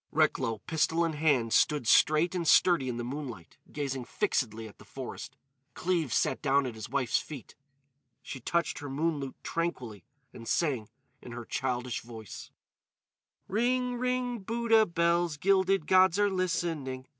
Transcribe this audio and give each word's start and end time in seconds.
Recklow, 0.11 0.57
pistol 0.65 1.05
in 1.05 1.13
hand, 1.13 1.53
stood 1.53 1.85
straight 1.85 2.33
and 2.33 2.47
sturdy 2.47 2.89
in 2.89 2.97
the 2.97 3.03
moonlight, 3.03 3.57
gazing 3.71 4.03
fixedly 4.05 4.67
at 4.67 4.79
the 4.79 4.83
forest. 4.83 5.35
Cleves 5.75 6.15
sat 6.15 6.41
down 6.41 6.65
at 6.65 6.73
his 6.73 6.89
wife's 6.89 7.19
feet. 7.19 7.53
She 8.23 8.39
touched 8.39 8.79
her 8.79 8.89
moon 8.89 9.19
lute 9.19 9.35
tranquilly 9.43 10.03
and 10.33 10.47
sang 10.47 10.89
in 11.21 11.33
her 11.33 11.45
childish 11.45 12.01
voice: 12.01 12.49
"Ring, 13.47 13.95
ring, 13.95 14.39
Buddha 14.39 14.87
bells, 14.87 15.37
_Gilded 15.37 15.85
gods 15.85 16.17
are 16.17 16.31
listening. 16.31 17.05